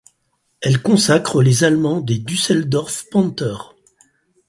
[0.61, 3.57] Elle sacre les Allemands des Düsseldorf Panther.